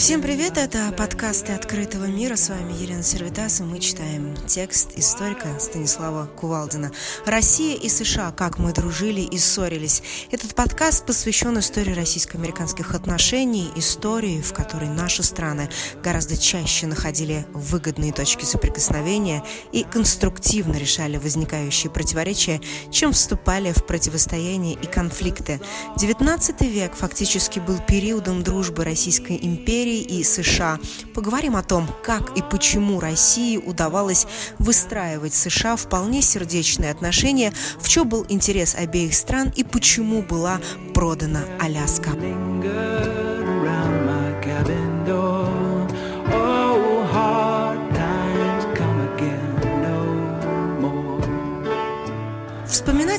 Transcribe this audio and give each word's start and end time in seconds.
Всем 0.00 0.22
привет, 0.22 0.56
это 0.56 0.90
подкасты 0.96 1.52
«Открытого 1.52 2.06
мира». 2.06 2.34
С 2.34 2.48
вами 2.48 2.72
Елена 2.72 3.02
Сервитас, 3.02 3.60
и 3.60 3.64
мы 3.64 3.80
читаем 3.80 4.34
текст 4.46 4.92
историка 4.96 5.60
Станислава 5.60 6.24
Кувалдина 6.24 6.90
«Россия 7.26 7.76
и 7.76 7.90
США. 7.90 8.32
Как 8.32 8.58
мы 8.58 8.72
дружили 8.72 9.20
и 9.20 9.36
ссорились». 9.36 10.02
Этот 10.30 10.54
подкаст 10.54 11.04
посвящен 11.04 11.58
истории 11.58 11.92
российско-американских 11.92 12.94
отношений, 12.94 13.68
истории, 13.76 14.40
в 14.40 14.54
которой 14.54 14.88
наши 14.88 15.22
страны 15.22 15.68
гораздо 16.02 16.38
чаще 16.38 16.86
находили 16.86 17.44
выгодные 17.52 18.14
точки 18.14 18.46
соприкосновения 18.46 19.44
и 19.70 19.84
конструктивно 19.84 20.78
решали 20.78 21.18
возникающие 21.18 21.92
противоречия, 21.92 22.62
чем 22.90 23.12
вступали 23.12 23.72
в 23.72 23.84
противостояние 23.84 24.78
и 24.82 24.86
конфликты. 24.86 25.60
XIX 25.98 26.66
век 26.66 26.94
фактически 26.94 27.58
был 27.58 27.78
периодом 27.86 28.42
дружбы 28.42 28.82
Российской 28.82 29.38
империи 29.42 29.89
империи 29.90 30.20
и 30.20 30.24
США. 30.24 30.78
Поговорим 31.14 31.56
о 31.56 31.62
том, 31.62 31.88
как 32.02 32.36
и 32.36 32.42
почему 32.42 33.00
России 33.00 33.56
удавалось 33.56 34.26
выстраивать 34.58 35.34
с 35.34 35.48
США 35.48 35.76
вполне 35.76 36.22
сердечные 36.22 36.90
отношения, 36.90 37.52
в 37.78 37.88
чем 37.88 38.08
был 38.08 38.24
интерес 38.28 38.74
обеих 38.74 39.14
стран 39.14 39.52
и 39.56 39.64
почему 39.64 40.22
была 40.22 40.60
продана 40.94 41.40
Аляска. 41.58 42.10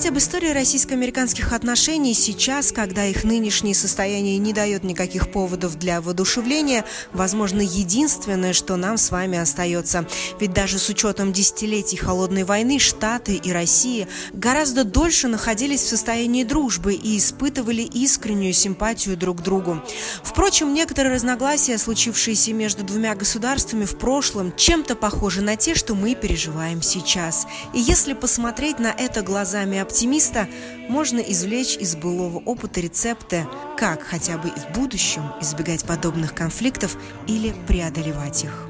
Вспоминать 0.02 0.23
об 0.23 0.30
истории 0.30 0.52
российско-американских 0.52 1.54
отношений 1.54 2.16
сейчас, 2.16 2.71
когда 2.71 3.05
их 3.05 3.24
нынешнее 3.24 3.76
состояние 3.76 4.40
не 4.40 4.52
дает 4.52 4.84
никаких 4.84 5.32
поводов 5.32 5.77
для 5.77 6.02
воодушевления, 6.02 6.85
возможно, 7.13 7.62
единственное, 7.62 8.54
что 8.54 8.77
нам 8.77 8.98
с 8.98 9.12
вами 9.12 9.38
остается. 9.38 10.08
Ведь 10.40 10.54
даже 10.54 10.80
с 10.80 10.90
учетом 10.90 11.32
десятилетий 11.32 11.98
холодной 11.98 12.46
войны 12.46 12.80
Штаты 12.80 13.35
и 13.35 13.52
Россия 13.52 14.08
гораздо 14.34 14.85
дольше 14.85 15.27
находились 15.27 15.82
в 15.82 15.90
состоянии 15.90 16.43
дружбы 16.43 16.96
и 16.96 17.20
испытывали 17.20 17.84
искреннюю 17.84 18.54
симпатию 18.54 19.15
друг 19.15 19.38
к 19.38 19.43
другу. 19.43 19.84
Впрочем, 20.24 20.74
некоторые 20.74 21.13
разногласия, 21.13 21.77
случившиеся 21.77 22.54
между 22.54 22.84
двумя 22.84 23.13
государствами 23.13 23.86
в 23.86 23.99
прошлом, 23.99 24.52
чем-то 24.55 24.96
похожи 24.96 25.41
на 25.41 25.58
те, 25.58 25.76
что 25.76 25.93
мы 25.93 26.15
переживаем 26.15 26.82
сейчас. 26.82 27.46
И 27.76 27.80
если 27.80 28.13
посмотреть 28.13 28.80
на 28.80 28.88
это 28.88 29.21
глазами 29.21 29.52
глазами 29.71 29.90
оптимиста 29.91 30.47
можно 30.87 31.20
извлечь 31.20 31.75
из 31.75 31.97
былого 31.97 32.37
опыта 32.45 32.79
рецепты, 32.79 33.45
как 33.77 34.01
хотя 34.01 34.37
бы 34.37 34.47
и 34.47 34.51
в 34.51 34.73
будущем 34.73 35.23
избегать 35.41 35.84
подобных 35.84 36.34
конфликтов 36.34 36.95
или 37.27 37.53
преодолевать 37.67 38.45
их. 38.45 38.67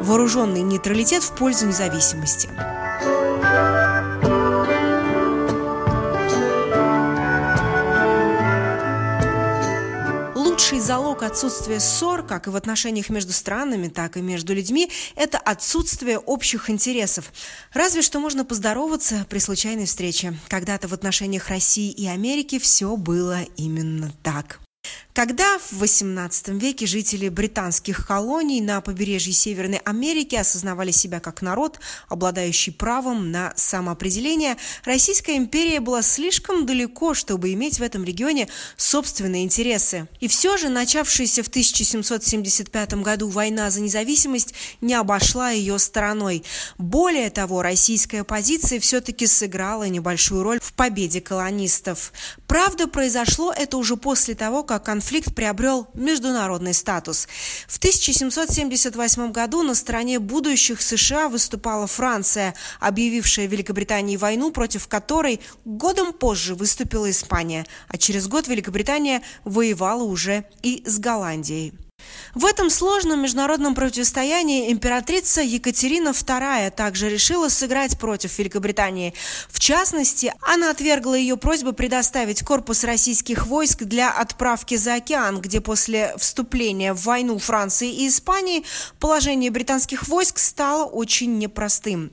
Вооруженный 0.00 0.62
нейтралитет 0.62 1.24
в 1.24 1.34
пользу 1.34 1.66
независимости– 1.66 2.48
залог 10.86 11.24
отсутствия 11.24 11.80
ссор, 11.80 12.22
как 12.22 12.46
и 12.46 12.50
в 12.50 12.54
отношениях 12.54 13.08
между 13.08 13.32
странами, 13.32 13.88
так 13.88 14.16
и 14.16 14.20
между 14.20 14.54
людьми, 14.54 14.88
это 15.16 15.36
отсутствие 15.36 16.16
общих 16.16 16.70
интересов. 16.70 17.32
Разве 17.72 18.02
что 18.02 18.20
можно 18.20 18.44
поздороваться 18.44 19.26
при 19.28 19.40
случайной 19.40 19.86
встрече. 19.86 20.38
Когда-то 20.46 20.86
в 20.86 20.94
отношениях 20.94 21.48
России 21.48 21.90
и 21.90 22.06
Америки 22.06 22.60
все 22.60 22.96
было 22.96 23.42
именно 23.56 24.12
так. 24.22 24.60
Когда 25.16 25.58
в 25.58 25.82
XVIII 25.82 26.58
веке 26.58 26.84
жители 26.84 27.30
британских 27.30 28.06
колоний 28.06 28.60
на 28.60 28.82
побережье 28.82 29.32
Северной 29.32 29.78
Америки 29.78 30.34
осознавали 30.34 30.90
себя 30.90 31.20
как 31.20 31.40
народ, 31.40 31.80
обладающий 32.10 32.70
правом 32.70 33.30
на 33.30 33.54
самоопределение, 33.56 34.58
Российская 34.84 35.38
империя 35.38 35.80
была 35.80 36.02
слишком 36.02 36.66
далеко, 36.66 37.14
чтобы 37.14 37.54
иметь 37.54 37.78
в 37.78 37.82
этом 37.82 38.04
регионе 38.04 38.48
собственные 38.76 39.44
интересы. 39.44 40.06
И 40.20 40.28
все 40.28 40.58
же 40.58 40.68
начавшаяся 40.68 41.42
в 41.42 41.48
1775 41.48 42.92
году 42.96 43.30
война 43.30 43.70
за 43.70 43.80
независимость 43.80 44.52
не 44.82 44.92
обошла 44.92 45.48
ее 45.48 45.78
стороной. 45.78 46.44
Более 46.76 47.30
того, 47.30 47.62
российская 47.62 48.22
позиция 48.22 48.80
все-таки 48.80 49.26
сыграла 49.26 49.84
небольшую 49.84 50.42
роль 50.42 50.60
в 50.60 50.74
победе 50.74 51.22
колонистов. 51.22 52.12
Правда, 52.46 52.86
произошло 52.86 53.50
это 53.50 53.78
уже 53.78 53.96
после 53.96 54.34
того, 54.34 54.62
как 54.62 54.84
конфликт 54.84 55.05
конфликт 55.06 55.36
приобрел 55.36 55.86
международный 55.94 56.74
статус. 56.74 57.28
В 57.68 57.78
1778 57.78 59.30
году 59.30 59.62
на 59.62 59.76
стороне 59.76 60.18
будущих 60.18 60.82
США 60.82 61.28
выступала 61.28 61.86
Франция, 61.86 62.56
объявившая 62.80 63.46
Великобритании 63.46 64.16
войну, 64.16 64.50
против 64.50 64.88
которой 64.88 65.40
годом 65.64 66.12
позже 66.12 66.56
выступила 66.56 67.08
Испания, 67.08 67.66
а 67.86 67.98
через 67.98 68.26
год 68.26 68.48
Великобритания 68.48 69.22
воевала 69.44 70.02
уже 70.02 70.44
и 70.64 70.82
с 70.84 70.98
Голландией. 70.98 71.85
В 72.34 72.44
этом 72.44 72.68
сложном 72.68 73.22
международном 73.22 73.74
противостоянии 73.74 74.70
императрица 74.70 75.40
Екатерина 75.40 76.10
II 76.10 76.70
также 76.70 77.08
решила 77.08 77.48
сыграть 77.48 77.98
против 77.98 78.38
Великобритании. 78.38 79.14
В 79.48 79.58
частности, 79.58 80.34
она 80.42 80.70
отвергла 80.70 81.14
ее 81.14 81.36
просьбу 81.36 81.72
предоставить 81.72 82.42
корпус 82.42 82.84
российских 82.84 83.46
войск 83.46 83.84
для 83.84 84.10
отправки 84.10 84.76
за 84.76 84.94
океан, 84.94 85.40
где 85.40 85.60
после 85.60 86.14
вступления 86.18 86.92
в 86.92 87.02
войну 87.04 87.38
Франции 87.38 87.90
и 87.90 88.08
Испании 88.08 88.64
положение 89.00 89.50
британских 89.50 90.06
войск 90.08 90.38
стало 90.38 90.84
очень 90.84 91.38
непростым. 91.38 92.10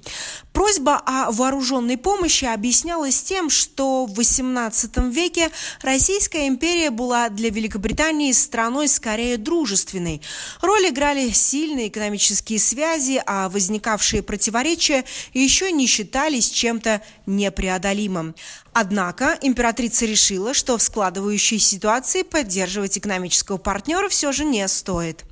Просьба 0.53 1.01
о 1.05 1.31
вооруженной 1.31 1.97
помощи 1.97 2.45
объяснялась 2.45 3.21
тем, 3.23 3.49
что 3.49 4.05
в 4.05 4.19
XVIII 4.19 5.09
веке 5.09 5.49
Российская 5.81 6.47
империя 6.47 6.91
была 6.91 7.29
для 7.29 7.49
Великобритании 7.49 8.31
страной 8.31 8.87
скорее 8.87 9.37
дружественной. 9.83 10.21
Роль 10.61 10.89
играли 10.89 11.29
сильные 11.29 11.89
экономические 11.89 12.59
связи, 12.59 13.21
а 13.25 13.49
возникавшие 13.49 14.23
противоречия 14.23 15.03
еще 15.33 15.71
не 15.71 15.87
считались 15.87 16.49
чем-то 16.49 17.01
непреодолимым. 17.25 18.35
Однако 18.73 19.37
императрица 19.41 20.05
решила, 20.05 20.53
что 20.53 20.77
в 20.77 20.81
складывающейся 20.81 21.69
ситуации 21.69 22.23
поддерживать 22.23 22.97
экономического 22.97 23.57
партнера 23.57 24.09
все 24.09 24.31
же 24.31 24.45
не 24.45 24.67
стоит. 24.67 25.23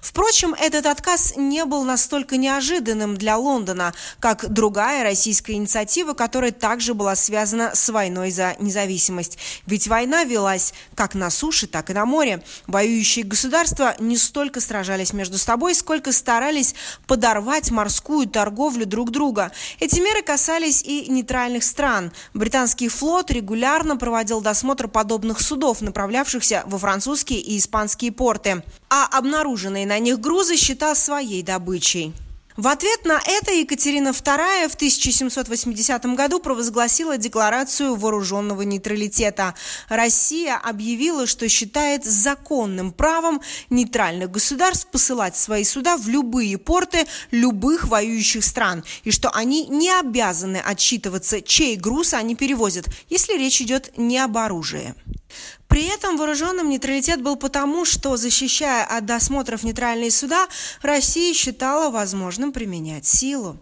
Впрочем, 0.00 0.54
этот 0.54 0.86
отказ 0.86 1.34
не 1.36 1.64
был 1.64 1.84
настолько 1.84 2.36
неожиданным 2.36 3.16
для 3.16 3.36
Лондона, 3.36 3.94
как 4.18 4.48
другая 4.48 5.02
российская 5.02 5.54
инициатива, 5.54 6.14
которая 6.14 6.52
также 6.52 6.94
была 6.94 7.14
связана 7.14 7.72
с 7.74 7.88
войной 7.88 8.30
за 8.30 8.56
независимость. 8.58 9.38
Ведь 9.66 9.88
война 9.88 10.24
велась 10.24 10.74
как 10.94 11.14
на 11.14 11.30
суше, 11.30 11.66
так 11.66 11.90
и 11.90 11.94
на 11.94 12.06
море. 12.06 12.42
Воюющие 12.66 13.24
государства 13.24 13.94
не 13.98 14.16
столько 14.16 14.60
сражались 14.60 15.12
между 15.12 15.38
собой, 15.38 15.74
сколько 15.74 16.12
старались 16.12 16.74
подорвать 17.06 17.70
морскую 17.70 18.28
торговлю 18.28 18.86
друг 18.86 19.10
друга. 19.10 19.52
Эти 19.78 20.00
меры 20.00 20.22
касались 20.22 20.82
и 20.82 21.10
нейтральных 21.10 21.64
стран. 21.64 22.12
Британский 22.34 22.88
флот 22.88 23.30
регулярно 23.30 23.96
проводил 23.96 24.40
досмотр 24.40 24.88
подобных 24.88 25.40
судов, 25.40 25.80
направлявшихся 25.80 26.62
во 26.66 26.78
французские 26.78 27.40
и 27.40 27.58
испанские 27.58 28.12
порты. 28.12 28.62
А 28.90 29.06
обнаруженные 29.06 29.86
на 29.86 29.98
них 30.00 30.20
грузы 30.20 30.56
считал 30.56 30.96
своей 30.96 31.42
добычей. 31.42 32.12
В 32.56 32.66
ответ 32.66 33.04
на 33.04 33.18
это 33.24 33.52
Екатерина 33.52 34.08
II 34.08 34.68
в 34.68 34.74
1780 34.74 36.04
году 36.14 36.40
провозгласила 36.40 37.16
декларацию 37.16 37.94
вооруженного 37.94 38.62
нейтралитета. 38.62 39.54
Россия 39.88 40.56
объявила, 40.56 41.26
что 41.26 41.48
считает 41.48 42.04
законным 42.04 42.92
правом 42.92 43.40
нейтральных 43.70 44.30
государств 44.30 44.88
посылать 44.88 45.36
свои 45.36 45.64
суда 45.64 45.96
в 45.96 46.08
любые 46.08 46.58
порты 46.58 47.06
любых 47.30 47.86
воюющих 47.86 48.44
стран, 48.44 48.84
и 49.04 49.12
что 49.12 49.30
они 49.30 49.66
не 49.68 49.90
обязаны 49.90 50.58
отчитываться, 50.58 51.40
чей 51.40 51.76
груз 51.76 52.12
они 52.12 52.34
перевозят, 52.34 52.88
если 53.08 53.38
речь 53.38 53.62
идет 53.62 53.96
не 53.96 54.18
об 54.18 54.36
оружии. 54.36 54.94
При 55.70 55.84
этом 55.84 56.16
вооруженным 56.16 56.68
нейтралитет 56.68 57.22
был 57.22 57.36
потому, 57.36 57.84
что, 57.84 58.16
защищая 58.16 58.84
от 58.84 59.06
досмотров 59.06 59.62
нейтральные 59.62 60.10
суда, 60.10 60.48
Россия 60.82 61.32
считала 61.32 61.92
возможным 61.92 62.50
применять 62.50 63.06
силу. 63.06 63.56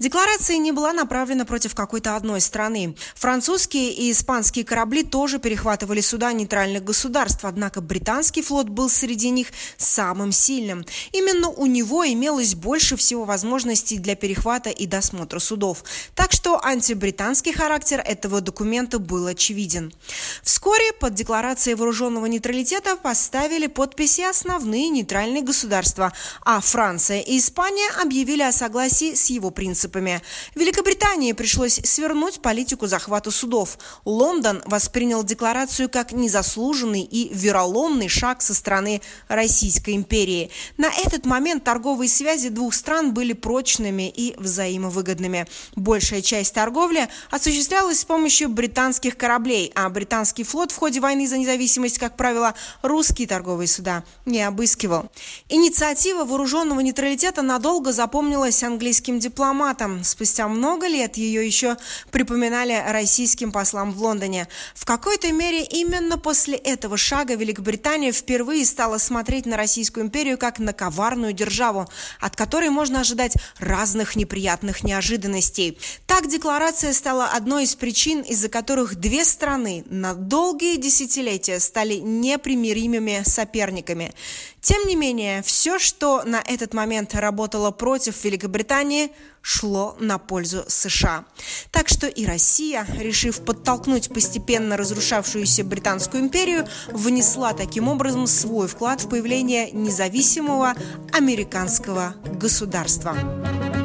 Декларация 0.00 0.56
не 0.56 0.72
была 0.72 0.92
направлена 0.92 1.44
против 1.44 1.76
какой-то 1.76 2.16
одной 2.16 2.40
страны. 2.40 2.96
Французские 3.14 3.92
и 3.92 4.10
испанские 4.10 4.64
корабли 4.64 5.04
тоже 5.04 5.38
перехватывали 5.38 6.00
суда 6.00 6.32
нейтральных 6.32 6.82
государств, 6.82 7.44
однако 7.44 7.80
британский 7.80 8.42
флот 8.42 8.68
был 8.68 8.90
среди 8.90 9.30
них 9.30 9.46
самым 9.76 10.32
сильным. 10.32 10.84
Именно 11.12 11.48
у 11.48 11.66
него 11.66 12.04
имелось 12.04 12.56
больше 12.56 12.96
всего 12.96 13.24
возможностей 13.24 13.98
для 13.98 14.16
перехвата 14.16 14.70
и 14.70 14.86
досмотра 14.86 15.38
судов. 15.38 15.84
Так 16.16 16.32
что 16.32 16.60
антибританский 16.60 17.52
характер 17.52 18.02
этого 18.04 18.40
документа 18.40 18.98
был 18.98 19.28
очевиден. 19.28 19.94
Вскоре 20.42 20.92
под 20.98 21.14
декларацией 21.14 21.51
вооруженного 21.52 22.26
нейтралитета 22.26 22.96
поставили 22.96 23.66
подписи 23.66 24.22
основные 24.22 24.88
нейтральные 24.88 25.42
государства, 25.42 26.12
а 26.44 26.60
Франция 26.60 27.20
и 27.20 27.38
Испания 27.38 27.90
объявили 28.00 28.42
о 28.42 28.52
согласии 28.52 29.14
с 29.14 29.26
его 29.26 29.50
принципами. 29.50 30.22
Великобритании 30.54 31.32
пришлось 31.32 31.74
свернуть 31.84 32.40
политику 32.40 32.86
захвата 32.86 33.30
судов. 33.30 33.78
Лондон 34.04 34.62
воспринял 34.66 35.22
декларацию 35.24 35.88
как 35.88 36.12
незаслуженный 36.12 37.02
и 37.02 37.30
вероломный 37.32 38.08
шаг 38.08 38.42
со 38.42 38.54
стороны 38.54 39.02
Российской 39.28 39.94
империи. 39.94 40.50
На 40.76 40.90
этот 41.04 41.26
момент 41.26 41.64
торговые 41.64 42.08
связи 42.08 42.48
двух 42.48 42.74
стран 42.74 43.12
были 43.12 43.32
прочными 43.32 44.08
и 44.08 44.34
взаимовыгодными. 44.38 45.46
Большая 45.76 46.22
часть 46.22 46.54
торговли 46.54 47.08
осуществлялась 47.30 48.00
с 48.00 48.04
помощью 48.04 48.48
британских 48.48 49.16
кораблей, 49.16 49.72
а 49.74 49.88
британский 49.88 50.44
флот 50.44 50.72
в 50.72 50.76
ходе 50.76 51.00
войны 51.00 51.26
за 51.26 51.36
независимость, 51.42 51.98
как 51.98 52.16
правило, 52.16 52.54
русские 52.82 53.28
торговые 53.28 53.68
суда 53.68 54.04
не 54.24 54.42
обыскивал. 54.42 55.10
Инициатива 55.48 56.24
вооруженного 56.24 56.80
нейтралитета 56.80 57.42
надолго 57.42 57.92
запомнилась 57.92 58.62
английским 58.62 59.18
дипломатам. 59.18 60.04
Спустя 60.04 60.48
много 60.48 60.86
лет 60.86 61.16
ее 61.16 61.46
еще 61.46 61.76
припоминали 62.10 62.82
российским 62.88 63.52
послам 63.52 63.92
в 63.92 64.02
Лондоне. 64.02 64.48
В 64.74 64.84
какой-то 64.84 65.32
мере 65.32 65.64
именно 65.64 66.18
после 66.18 66.56
этого 66.56 66.96
шага 66.96 67.34
Великобритания 67.34 68.12
впервые 68.12 68.64
стала 68.64 68.98
смотреть 68.98 69.46
на 69.46 69.56
Российскую 69.56 70.06
империю 70.06 70.38
как 70.38 70.58
на 70.58 70.72
коварную 70.72 71.32
державу, 71.32 71.88
от 72.20 72.36
которой 72.36 72.70
можно 72.70 73.00
ожидать 73.00 73.34
разных 73.58 74.16
неприятных 74.16 74.84
неожиданностей. 74.84 75.78
Так 76.06 76.28
декларация 76.28 76.92
стала 76.92 77.26
одной 77.26 77.64
из 77.64 77.74
причин, 77.74 78.20
из-за 78.20 78.48
которых 78.48 78.96
две 78.96 79.24
страны 79.24 79.84
на 79.88 80.14
долгие 80.14 80.76
десятилетия 80.76 81.31
стали 81.38 81.94
непримиримыми 81.94 83.22
соперниками. 83.24 84.12
Тем 84.60 84.86
не 84.86 84.94
менее, 84.94 85.42
все, 85.42 85.78
что 85.78 86.22
на 86.24 86.40
этот 86.40 86.72
момент 86.72 87.14
работало 87.14 87.70
против 87.72 88.24
Великобритании, 88.24 89.10
шло 89.40 89.96
на 89.98 90.18
пользу 90.18 90.64
США. 90.68 91.24
Так 91.72 91.88
что 91.88 92.06
и 92.06 92.24
Россия, 92.24 92.86
решив 92.98 93.44
подтолкнуть 93.44 94.08
постепенно 94.08 94.76
разрушавшуюся 94.76 95.64
Британскую 95.64 96.22
империю, 96.22 96.66
внесла 96.88 97.52
таким 97.52 97.88
образом 97.88 98.26
свой 98.28 98.68
вклад 98.68 99.02
в 99.02 99.08
появление 99.08 99.72
независимого 99.72 100.74
американского 101.12 102.14
государства. 102.24 103.81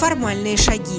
Формальные 0.00 0.56
шаги. 0.56 0.98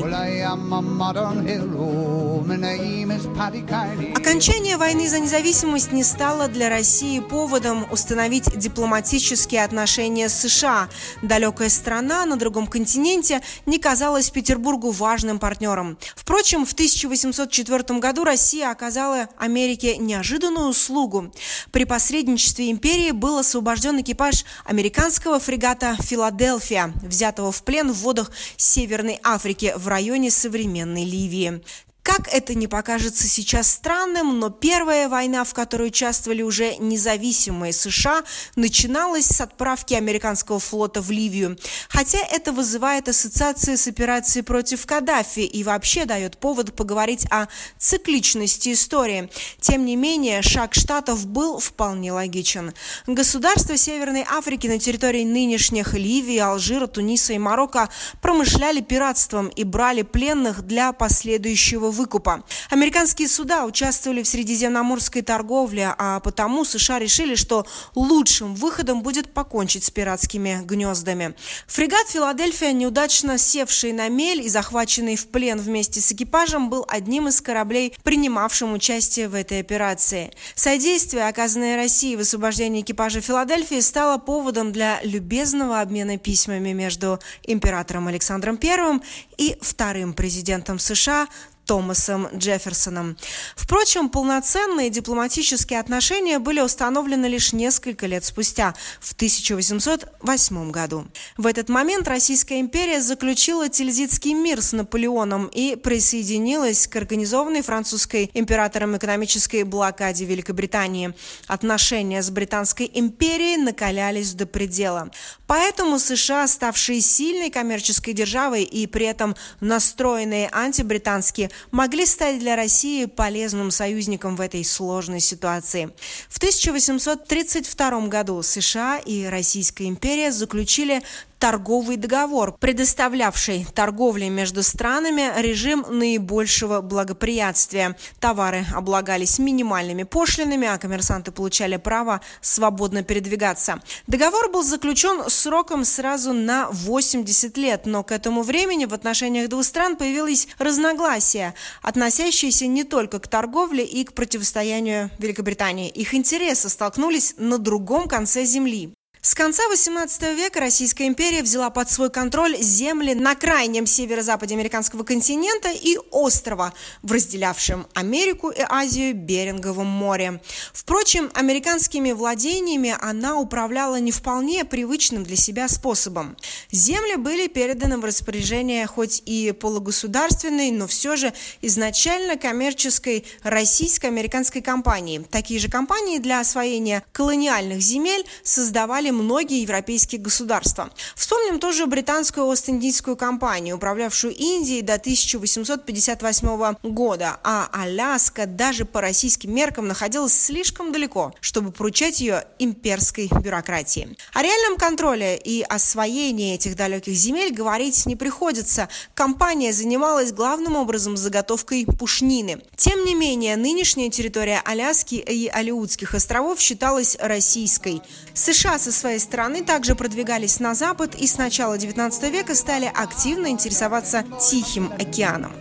Окончание 4.16 4.78
войны 4.78 5.08
за 5.08 5.20
независимость 5.20 5.92
не 5.92 6.04
стало 6.04 6.48
для 6.48 6.70
России 6.70 7.20
поводом 7.20 7.86
установить 7.92 8.58
дипломатические 8.58 9.64
отношения 9.64 10.28
с 10.28 10.40
США. 10.40 10.90
Далекая 11.22 11.70
страна 11.70 12.26
на 12.26 12.38
другом 12.38 12.66
континенте 12.68 13.42
не 13.66 13.78
казалась 13.78 14.32
Петербургу 14.32 14.92
важным 14.92 15.38
партнером. 15.38 15.98
Впрочем, 16.16 16.66
в 16.66 16.74
1804 16.74 18.00
году 18.00 18.24
Россия 18.24 18.72
оказала 18.72 19.30
Америке 19.38 19.98
неожиданную 19.98 20.70
услугу. 20.70 21.32
При 21.72 21.86
посредничестве 21.86 22.72
империи 22.72 23.12
был 23.12 23.38
освобожден 23.38 24.02
экипаж 24.02 24.46
американского 24.66 25.40
фрегата 25.40 25.96
«Филадельфия», 26.02 26.92
взятого 27.04 27.52
в 27.52 27.64
плен 27.64 27.92
в 27.92 27.98
водах 27.98 28.32
Северной 28.58 29.20
Африке 29.24 29.76
в 29.78 29.88
районе 29.88 30.32
современной 30.32 31.06
Ливии. 31.06 31.62
Как 32.04 32.34
это 32.34 32.56
не 32.56 32.68
покажется 32.68 33.28
сейчас 33.28 33.72
странным, 33.72 34.40
но 34.40 34.50
первая 34.50 35.08
война, 35.08 35.44
в 35.44 35.54
которой 35.54 35.90
участвовали 35.90 36.42
уже 36.42 36.76
независимые 36.78 37.74
США, 37.74 38.24
начиналась 38.56 39.28
с 39.28 39.40
отправки 39.40 39.94
американского 39.94 40.60
флота 40.60 41.02
в 41.02 41.12
Ливию. 41.12 41.60
Хотя 41.90 42.18
это 42.18 42.54
вызывает 42.54 43.08
ассоциации 43.08 43.76
с 43.76 43.88
операцией 43.88 44.44
против 44.44 44.86
Каддафи 44.88 45.42
и 45.42 45.64
вообще 45.64 46.06
дает 46.06 46.38
повод 46.38 46.76
поговорить 46.76 47.28
о 47.30 47.46
цикличности 47.78 48.74
истории. 48.74 49.30
Тем 49.60 49.86
не 49.86 49.96
менее, 49.96 50.42
шаг 50.42 50.74
Штатов 50.74 51.28
был 51.28 51.60
вполне 51.60 52.12
логичен. 52.12 52.74
Государства 53.06 53.78
Северной 53.78 54.26
Африки 54.28 54.66
на 54.66 54.80
территории 54.80 55.24
нынешних 55.24 55.94
Ливии, 55.94 56.40
Алжира, 56.40 56.88
Туниса 56.88 57.34
и 57.34 57.38
Марокко 57.38 57.90
промышляли 58.22 58.82
пиратством 58.82 59.50
и 59.50 59.64
брали 59.64 60.02
пленных 60.02 60.64
для 60.64 60.94
последующего 60.94 61.91
выкупа. 61.92 62.44
Американские 62.70 63.28
суда 63.28 63.66
участвовали 63.66 64.24
в 64.24 64.28
средиземноморской 64.28 65.22
торговле, 65.22 65.94
а 65.98 66.20
потому 66.20 66.66
США 66.66 67.00
решили, 67.00 67.36
что 67.36 67.66
лучшим 67.96 68.56
выходом 68.56 69.02
будет 69.02 69.34
покончить 69.34 69.84
с 69.84 69.92
пиратскими 69.92 70.62
гнездами. 70.64 71.36
Фрегат 71.68 72.08
«Филадельфия», 72.10 72.72
неудачно 72.72 73.38
севший 73.38 73.92
на 73.94 74.10
мель 74.10 74.42
и 74.42 74.50
захваченный 74.50 75.16
в 75.16 75.28
плен 75.28 75.60
вместе 75.60 76.02
с 76.02 76.12
экипажем, 76.12 76.70
был 76.70 76.86
одним 76.88 77.28
из 77.28 77.42
кораблей, 77.42 77.96
принимавшим 78.04 78.74
участие 78.74 79.28
в 79.28 79.36
этой 79.36 79.60
операции. 79.60 80.32
Содействие, 80.56 81.28
оказанное 81.28 81.76
России 81.76 82.16
в 82.16 82.22
освобождении 82.22 82.82
экипажа 82.82 83.22
«Филадельфии», 83.22 83.80
стало 83.80 84.18
поводом 84.18 84.72
для 84.72 85.00
любезного 85.04 85.82
обмена 85.82 86.18
письмами 86.18 86.74
между 86.74 87.20
императором 87.44 88.08
Александром 88.08 88.60
I 88.62 89.02
и 89.38 89.58
вторым 89.62 90.14
президентом 90.14 90.80
США 90.80 91.28
Томасом 91.72 92.28
Джефферсоном. 92.36 93.16
Впрочем, 93.56 94.10
полноценные 94.10 94.90
дипломатические 94.90 95.80
отношения 95.80 96.38
были 96.38 96.60
установлены 96.60 97.28
лишь 97.28 97.54
несколько 97.54 98.08
лет 98.08 98.26
спустя, 98.26 98.76
в 99.00 99.14
1808 99.14 100.72
году. 100.72 101.08
В 101.38 101.48
этот 101.48 101.70
момент 101.70 102.10
Российская 102.10 102.60
империя 102.60 103.00
заключила 103.00 103.70
Тильзитский 103.70 104.34
мир 104.34 104.62
с 104.62 104.74
Наполеоном 104.74 105.48
и 105.48 105.78
присоединилась 105.78 106.88
к 106.88 106.96
организованной 106.98 107.62
французской 107.62 108.30
императором 108.34 108.98
экономической 108.98 109.64
блокаде 109.64 110.26
Великобритании. 110.26 111.14
Отношения 111.48 112.22
с 112.22 112.30
Британской 112.30 112.92
империей 112.94 113.56
накалялись 113.56 114.34
до 114.34 114.46
предела. 114.46 115.10
Поэтому 115.48 116.00
США, 116.00 116.50
ставшие 116.50 117.00
сильной 117.00 117.50
коммерческой 117.50 118.12
державой 118.12 118.64
и 118.64 118.88
при 118.88 119.06
этом 119.06 119.38
настроенные 119.62 120.50
антибританские, 120.52 121.50
могли 121.70 122.06
стать 122.06 122.40
для 122.40 122.56
России 122.56 123.06
полезным 123.06 123.72
союзником 123.72 124.36
в 124.36 124.42
этой 124.42 124.64
сложной 124.64 125.20
ситуации. 125.20 125.92
В 126.30 126.38
1832 126.38 128.08
году 128.08 128.42
США 128.42 128.98
и 128.98 129.26
Российская 129.26 129.88
империя 129.88 130.32
заключили 130.32 131.04
торговый 131.42 131.98
договор, 131.98 132.56
предоставлявший 132.60 133.66
торговле 133.74 134.30
между 134.30 134.62
странами 134.62 135.42
режим 135.42 135.84
наибольшего 135.90 136.82
благоприятствия. 136.82 137.98
Товары 138.20 138.64
облагались 138.76 139.40
минимальными 139.40 140.04
пошлинами, 140.04 140.68
а 140.68 140.78
коммерсанты 140.78 141.32
получали 141.32 141.78
право 141.78 142.22
свободно 142.42 143.04
передвигаться. 143.04 143.82
Договор 144.06 144.52
был 144.52 144.62
заключен 144.62 145.32
сроком 145.32 145.84
сразу 145.84 146.32
на 146.32 146.70
80 146.70 147.58
лет, 147.58 147.88
но 147.88 148.04
к 148.04 148.12
этому 148.12 148.44
времени 148.44 148.86
в 148.86 148.94
отношениях 148.94 149.50
двух 149.50 149.66
стран 149.66 149.96
появились 149.96 150.48
разногласия, 150.60 151.56
относящиеся 151.82 152.68
не 152.68 152.84
только 152.84 153.20
к 153.20 153.28
торговле 153.28 153.84
и 153.84 154.04
к 154.04 154.14
противостоянию 154.14 155.10
Великобритании. 155.18 155.90
Их 155.90 156.14
интересы 156.14 156.70
столкнулись 156.70 157.34
на 157.40 157.58
другом 157.58 158.08
конце 158.08 158.46
земли. 158.46 158.94
С 159.24 159.36
конца 159.36 159.62
XVIII 159.72 160.34
века 160.34 160.60
Российская 160.60 161.06
империя 161.06 161.44
взяла 161.44 161.70
под 161.70 161.92
свой 161.92 162.10
контроль 162.10 162.58
земли 162.58 163.14
на 163.14 163.36
крайнем 163.36 163.86
северо-западе 163.86 164.56
американского 164.56 165.04
континента 165.04 165.70
и 165.70 165.96
острова, 166.10 166.74
в 167.04 167.12
разделявшем 167.12 167.86
Америку 167.94 168.50
и 168.50 168.62
Азию 168.68 169.14
Беринговом 169.14 169.86
море. 169.86 170.42
Впрочем, 170.74 171.30
американскими 171.36 172.14
владениями 172.14 172.96
она 173.00 173.38
управляла 173.38 174.00
не 174.00 174.12
вполне 174.12 174.66
привычным 174.66 175.24
для 175.24 175.36
себя 175.36 175.68
способом. 175.68 176.36
Земли 176.72 177.16
были 177.16 177.46
переданы 177.46 178.00
в 178.00 178.06
распоряжение 178.06 178.88
хоть 178.88 179.22
и 179.28 179.52
полугосударственной, 179.52 180.72
но 180.72 180.88
все 180.88 181.16
же 181.16 181.32
изначально 181.62 182.38
коммерческой 182.38 183.24
российско-американской 183.44 184.64
компании. 184.64 185.24
Такие 185.30 185.60
же 185.60 185.70
компании 185.70 186.18
для 186.18 186.40
освоения 186.40 187.04
колониальных 187.12 187.82
земель 187.82 188.26
создавали 188.42 189.11
многие 189.12 189.62
европейские 189.62 190.22
государства. 190.22 190.90
Вспомним 191.16 191.60
тоже 191.60 191.86
британскую 191.86 192.46
Ост-Индийскую 192.48 193.16
компанию, 193.16 193.76
управлявшую 193.76 194.36
Индией 194.36 194.82
до 194.82 194.96
1858 194.96 196.76
года, 196.84 197.40
а 197.44 197.70
Аляска 197.72 198.46
даже 198.46 198.86
по 198.86 199.02
российским 199.02 199.54
меркам 199.54 199.88
находилась 199.88 200.34
слишком 200.34 200.92
далеко, 200.92 201.34
чтобы 201.40 201.72
поручать 201.72 202.22
ее 202.22 202.46
имперской 202.60 203.30
бюрократии. 203.44 204.16
О 204.34 204.42
реальном 204.42 204.78
контроле 204.78 205.38
и 205.38 205.62
освоении 205.62 206.56
этих 206.56 206.76
далеких 206.76 207.14
земель 207.14 207.54
говорить 207.54 208.06
не 208.06 208.16
приходится. 208.16 208.90
Компания 209.14 209.74
занималась 209.74 210.32
главным 210.32 210.76
образом 210.76 211.18
заготовкой 211.18 211.86
пушнины. 211.86 212.62
Тем 212.76 213.06
не 213.06 213.16
менее, 213.16 213.56
нынешняя 213.56 214.10
территория 214.10 214.62
Аляски 214.64 215.16
и 215.16 215.48
Алиутских 215.48 216.14
островов 216.14 216.60
считалась 216.60 217.18
российской. 217.20 218.02
США 218.34 218.80
со 218.80 218.92
своей 219.02 219.20
стороны 219.20 219.64
также 219.64 219.96
продвигались 219.96 220.60
на 220.60 220.76
запад 220.76 221.16
и 221.16 221.26
с 221.26 221.38
начала 221.38 221.76
XIX 221.78 222.30
века 222.30 222.54
стали 222.56 222.86
активно 222.86 223.48
интересоваться 223.48 224.24
Тихим 224.40 224.92
океаном. 225.00 225.52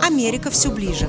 Америка 0.00 0.50
все 0.50 0.70
ближе. 0.70 1.08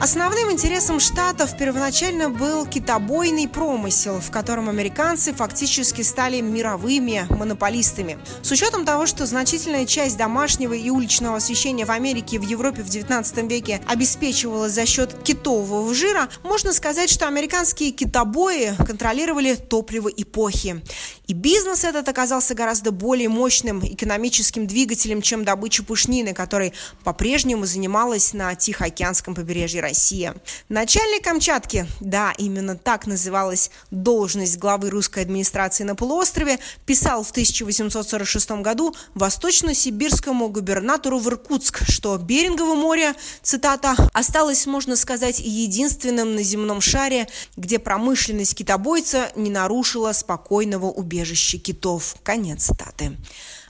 Основным 0.00 0.52
интересом 0.52 1.00
Штатов 1.00 1.56
первоначально 1.58 2.30
был 2.30 2.64
китобойный 2.64 3.48
промысел, 3.48 4.20
в 4.20 4.30
котором 4.30 4.68
американцы 4.68 5.32
фактически 5.32 6.02
стали 6.02 6.40
мировыми 6.40 7.26
монополистами. 7.30 8.16
С 8.42 8.52
учетом 8.52 8.84
того, 8.84 9.06
что 9.06 9.26
значительная 9.26 9.86
часть 9.86 10.16
домашнего 10.16 10.72
и 10.72 10.88
уличного 10.88 11.38
освещения 11.38 11.84
в 11.84 11.90
Америке 11.90 12.36
и 12.36 12.38
в 12.38 12.42
Европе 12.42 12.84
в 12.84 12.86
XIX 12.86 13.48
веке 13.48 13.80
обеспечивалась 13.88 14.70
за 14.70 14.86
счет 14.86 15.16
китового 15.24 15.92
жира, 15.92 16.28
можно 16.44 16.72
сказать, 16.72 17.10
что 17.10 17.26
американские 17.26 17.90
китобои 17.90 18.76
контролировали 18.86 19.56
топливо 19.56 20.08
эпохи. 20.08 20.80
И 21.26 21.34
бизнес 21.34 21.82
этот 21.82 22.08
оказался 22.08 22.54
гораздо 22.54 22.92
более 22.92 23.28
мощным 23.28 23.84
экономическим 23.84 24.68
двигателем, 24.68 25.22
чем 25.22 25.44
добыча 25.44 25.82
пушнины, 25.82 26.34
которой 26.34 26.72
по-прежнему 27.02 27.66
занималась 27.66 28.32
на 28.32 28.54
Тихоокеанском 28.54 29.34
побережье 29.34 29.87
Россия. 29.88 30.34
Начальник 30.68 31.24
Камчатки, 31.24 31.86
да, 32.00 32.34
именно 32.36 32.76
так 32.76 33.06
называлась 33.06 33.70
должность 33.90 34.58
главы 34.58 34.90
русской 34.90 35.22
администрации 35.22 35.84
на 35.84 35.94
полуострове, 35.94 36.58
писал 36.84 37.24
в 37.24 37.30
1846 37.30 38.50
году 38.62 38.94
восточно-сибирскому 39.14 40.48
губернатору 40.48 41.18
в 41.18 41.28
Иркутск, 41.28 41.88
что 41.88 42.18
Берингово 42.18 42.74
море, 42.74 43.14
цитата, 43.42 43.94
осталось, 44.12 44.66
можно 44.66 44.94
сказать, 44.94 45.40
единственным 45.40 46.34
на 46.34 46.42
земном 46.42 46.82
шаре, 46.82 47.26
где 47.56 47.78
промышленность 47.78 48.54
китобойца 48.56 49.32
не 49.36 49.48
нарушила 49.48 50.12
спокойного 50.12 50.86
убежища 50.86 51.58
китов. 51.58 52.16
Конец 52.22 52.66
цитаты. 52.66 53.16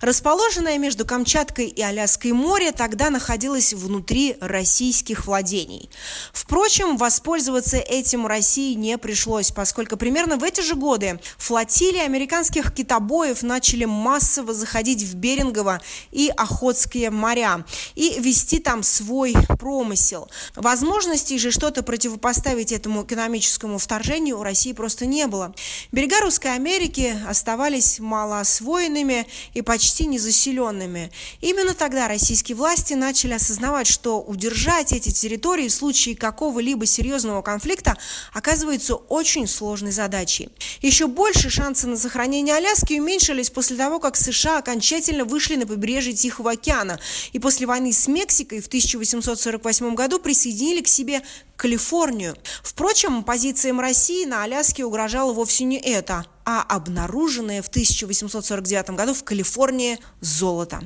Расположенное 0.00 0.78
между 0.78 1.04
Камчаткой 1.04 1.66
и 1.66 1.82
Аляской 1.82 2.32
море 2.32 2.72
тогда 2.72 3.10
находилось 3.10 3.72
внутри 3.72 4.36
российских 4.40 5.26
владений. 5.26 5.90
Впрочем, 6.32 6.96
воспользоваться 6.96 7.78
этим 7.78 8.26
России 8.26 8.74
не 8.74 8.96
пришлось, 8.96 9.50
поскольку 9.50 9.96
примерно 9.96 10.36
в 10.36 10.44
эти 10.44 10.60
же 10.60 10.74
годы 10.74 11.20
флотилии 11.36 12.00
американских 12.00 12.72
китобоев 12.72 13.42
начали 13.42 13.84
массово 13.84 14.54
заходить 14.54 15.02
в 15.02 15.14
Берингово 15.16 15.80
и 16.12 16.30
Охотские 16.36 17.10
моря 17.10 17.64
и 17.94 18.20
вести 18.20 18.60
там 18.60 18.82
свой 18.82 19.34
промысел. 19.58 20.30
Возможностей 20.54 21.38
же 21.38 21.50
что-то 21.50 21.82
противопоставить 21.82 22.70
этому 22.72 23.04
экономическому 23.04 23.78
вторжению 23.78 24.38
у 24.38 24.42
России 24.42 24.72
просто 24.72 25.06
не 25.06 25.26
было. 25.26 25.54
Берега 25.90 26.20
Русской 26.20 26.54
Америки 26.54 27.16
оставались 27.26 27.98
малоосвоенными 27.98 29.26
и 29.54 29.62
почти 29.62 29.87
почти 29.88 30.04
незаселенными. 30.04 31.10
Именно 31.40 31.72
тогда 31.72 32.08
российские 32.08 32.56
власти 32.56 32.92
начали 32.92 33.32
осознавать, 33.32 33.86
что 33.86 34.20
удержать 34.20 34.92
эти 34.92 35.08
территории 35.08 35.68
в 35.68 35.72
случае 35.72 36.14
какого-либо 36.14 36.84
серьезного 36.84 37.40
конфликта 37.40 37.96
оказывается 38.34 38.96
очень 38.96 39.48
сложной 39.48 39.92
задачей. 39.92 40.50
Еще 40.82 41.06
больше 41.06 41.48
шансы 41.48 41.86
на 41.86 41.96
сохранение 41.96 42.54
Аляски 42.54 43.00
уменьшились 43.00 43.48
после 43.48 43.78
того, 43.78 43.98
как 43.98 44.16
США 44.16 44.58
окончательно 44.58 45.24
вышли 45.24 45.56
на 45.56 45.66
побережье 45.66 46.12
Тихого 46.12 46.50
океана 46.50 47.00
и 47.32 47.38
после 47.38 47.66
войны 47.66 47.94
с 47.94 48.08
Мексикой 48.08 48.60
в 48.60 48.66
1848 48.66 49.94
году 49.94 50.18
присоединили 50.18 50.82
к 50.82 50.88
себе 50.88 51.22
Калифорнию. 51.56 52.36
Впрочем, 52.62 53.24
позициям 53.24 53.80
России 53.80 54.26
на 54.26 54.42
Аляске 54.42 54.84
угрожало 54.84 55.32
вовсе 55.32 55.64
не 55.64 55.78
это– 55.78 56.26
а 56.50 56.62
обнаруженное 56.62 57.60
в 57.60 57.68
1849 57.68 58.96
году 58.96 59.12
в 59.12 59.22
Калифорнии 59.22 59.98
золото. 60.22 60.80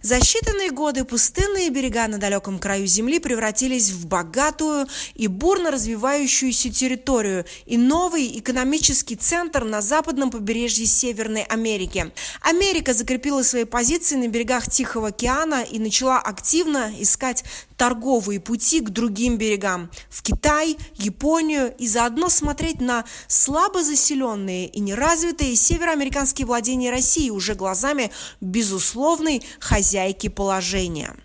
За 0.00 0.16
считанные 0.16 0.70
годы 0.70 1.04
пустынные 1.04 1.68
берега 1.68 2.08
на 2.08 2.16
далеком 2.16 2.58
краю 2.58 2.86
Земли 2.86 3.18
превратились 3.18 3.90
в 3.90 4.06
богатую 4.06 4.86
и 5.14 5.26
бурно 5.26 5.70
развивающуюся 5.70 6.72
территорию 6.72 7.44
и 7.66 7.76
новый 7.76 8.38
экономический 8.38 9.16
центр 9.16 9.64
на 9.64 9.82
западном 9.82 10.30
побережье 10.30 10.86
Северной 10.86 11.42
Америки. 11.42 12.10
Америка 12.40 12.94
закрепила 12.94 13.42
свои 13.42 13.64
позиции 13.64 14.16
на 14.16 14.28
берегах 14.28 14.70
Тихого 14.70 15.08
океана 15.08 15.64
и 15.64 15.78
начала 15.78 16.18
активно 16.18 16.90
искать 16.98 17.44
торговые 17.76 18.40
пути 18.40 18.80
к 18.80 18.88
другим 18.88 19.36
берегам– 19.36 19.90
в 20.08 20.22
Китай, 20.22 20.78
Японию 20.94 21.74
и 21.76 21.88
заодно 21.88 22.28
смотреть 22.28 22.80
на 22.80 23.04
слабо 23.26 23.82
заселенные 23.82 24.68
и 24.68 24.80
неразвитые 24.94 25.56
североамериканские 25.56 26.46
владения 26.46 26.90
России 26.90 27.28
уже 27.30 27.54
глазами 27.54 28.12
безусловной 28.40 29.42
хозяйки 29.58 30.28
положения. 30.28 31.16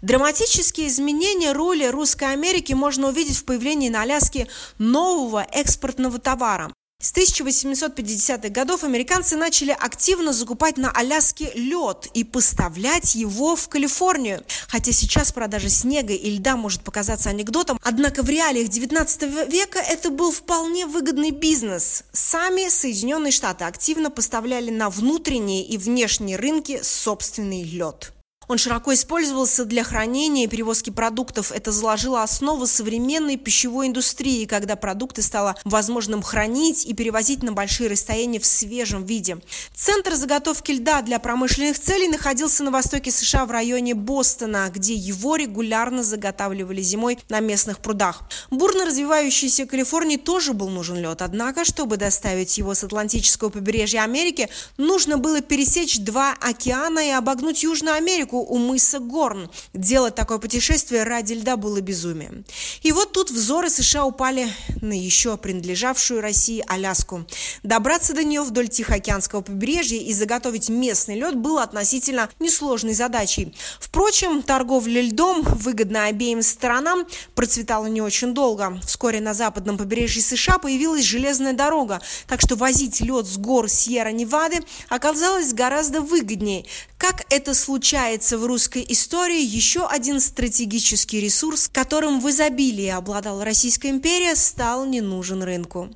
Драматические 0.00 0.86
изменения 0.86 1.52
роли 1.52 1.86
Русской 1.86 2.32
Америки 2.32 2.72
можно 2.72 3.08
увидеть 3.08 3.36
в 3.36 3.44
появлении 3.44 3.88
на 3.88 4.02
Аляске 4.02 4.46
нового 4.78 5.44
экспортного 5.52 6.20
товара 6.20 6.72
с 7.00 7.12
1850-х 7.12 8.48
годов 8.48 8.82
американцы 8.82 9.36
начали 9.36 9.70
активно 9.70 10.32
закупать 10.32 10.76
на 10.76 10.90
Аляске 10.90 11.52
лед 11.54 12.08
и 12.12 12.24
поставлять 12.24 13.14
его 13.14 13.54
в 13.54 13.68
Калифорнию. 13.68 14.42
Хотя 14.66 14.90
сейчас 14.90 15.30
продажа 15.30 15.68
снега 15.68 16.12
и 16.12 16.28
льда 16.28 16.56
может 16.56 16.82
показаться 16.82 17.30
анекдотом, 17.30 17.78
однако 17.84 18.22
в 18.24 18.28
реалиях 18.28 18.68
19 18.68 19.48
века 19.48 19.78
это 19.78 20.10
был 20.10 20.32
вполне 20.32 20.86
выгодный 20.86 21.30
бизнес. 21.30 22.02
Сами 22.12 22.68
Соединенные 22.68 23.30
Штаты 23.30 23.64
активно 23.64 24.10
поставляли 24.10 24.70
на 24.70 24.90
внутренние 24.90 25.64
и 25.64 25.78
внешние 25.78 26.36
рынки 26.36 26.80
собственный 26.82 27.62
лед. 27.62 28.12
Он 28.48 28.56
широко 28.56 28.94
использовался 28.94 29.66
для 29.66 29.84
хранения 29.84 30.44
и 30.44 30.48
перевозки 30.48 30.88
продуктов. 30.88 31.52
Это 31.52 31.70
заложило 31.70 32.22
основу 32.22 32.66
современной 32.66 33.36
пищевой 33.36 33.88
индустрии, 33.88 34.46
когда 34.46 34.74
продукты 34.74 35.20
стало 35.20 35.54
возможным 35.64 36.22
хранить 36.22 36.86
и 36.86 36.94
перевозить 36.94 37.42
на 37.42 37.52
большие 37.52 37.90
расстояния 37.90 38.40
в 38.40 38.46
свежем 38.46 39.04
виде. 39.04 39.36
Центр 39.74 40.14
заготовки 40.14 40.72
льда 40.72 41.02
для 41.02 41.18
промышленных 41.18 41.78
целей 41.78 42.08
находился 42.08 42.64
на 42.64 42.70
востоке 42.70 43.10
США 43.10 43.44
в 43.44 43.50
районе 43.50 43.94
Бостона, 43.94 44.70
где 44.74 44.94
его 44.94 45.36
регулярно 45.36 46.02
заготавливали 46.02 46.80
зимой 46.80 47.18
на 47.28 47.40
местных 47.40 47.80
прудах. 47.80 48.22
Бурно 48.50 48.86
развивающейся 48.86 49.66
Калифорнии 49.66 50.16
тоже 50.16 50.54
был 50.54 50.70
нужен 50.70 50.96
лед, 50.96 51.20
однако, 51.20 51.66
чтобы 51.66 51.98
доставить 51.98 52.56
его 52.56 52.72
с 52.72 52.82
Атлантического 52.82 53.50
побережья 53.50 54.04
Америки, 54.04 54.48
нужно 54.78 55.18
было 55.18 55.42
пересечь 55.42 55.98
два 55.98 56.34
океана 56.40 57.00
и 57.00 57.10
обогнуть 57.10 57.62
Южную 57.62 57.94
Америку, 57.96 58.37
точку 58.38 58.54
у 58.54 58.58
мыса 58.58 58.98
Горн. 58.98 59.50
Делать 59.74 60.14
такое 60.14 60.38
путешествие 60.38 61.04
ради 61.04 61.34
льда 61.34 61.56
было 61.56 61.80
безумием. 61.80 62.44
И 62.82 62.92
вот 62.92 63.12
тут 63.12 63.30
взоры 63.30 63.70
США 63.70 64.04
упали 64.04 64.48
на 64.80 64.92
еще 64.92 65.36
принадлежавшую 65.36 66.20
России 66.20 66.64
Аляску. 66.66 67.24
Добраться 67.62 68.14
до 68.14 68.24
нее 68.24 68.42
вдоль 68.42 68.68
Тихоокеанского 68.68 69.42
побережья 69.42 69.98
и 69.98 70.12
заготовить 70.12 70.68
местный 70.68 71.16
лед 71.18 71.36
было 71.36 71.62
относительно 71.62 72.28
несложной 72.40 72.94
задачей. 72.94 73.54
Впрочем, 73.80 74.42
торговля 74.42 75.02
льдом, 75.02 75.42
выгодная 75.42 76.10
обеим 76.10 76.42
сторонам, 76.42 77.06
процветала 77.34 77.86
не 77.86 78.02
очень 78.02 78.34
долго. 78.34 78.78
Вскоре 78.86 79.20
на 79.20 79.34
западном 79.34 79.78
побережье 79.78 80.22
США 80.22 80.58
появилась 80.58 81.04
железная 81.04 81.52
дорога, 81.52 82.00
так 82.26 82.40
что 82.40 82.56
возить 82.56 83.00
лед 83.00 83.26
с 83.26 83.36
гор 83.36 83.68
Сьерра-Невады 83.68 84.60
оказалось 84.88 85.52
гораздо 85.52 86.00
выгоднее. 86.00 86.64
Как 86.98 87.24
это 87.30 87.54
случается 87.54 88.36
в 88.38 88.44
русской 88.44 88.84
истории, 88.88 89.40
еще 89.40 89.86
один 89.86 90.18
стратегический 90.18 91.20
ресурс, 91.20 91.70
которым 91.72 92.20
в 92.20 92.28
изобилии 92.28 92.88
обладала 92.88 93.44
Российская 93.44 93.90
империя, 93.90 94.34
стал 94.34 94.84
не 94.84 95.00
нужен 95.00 95.44
рынку. 95.44 95.90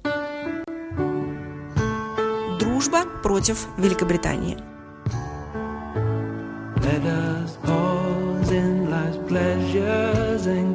Дружба 2.60 3.04
против 3.24 3.66
Великобритании. 3.78 4.56
Let 6.76 7.04
us 7.04 7.56
pause 7.64 8.52
in 8.52 8.88
life's 8.88 9.18
pleasures 9.28 10.46
and 10.46 10.71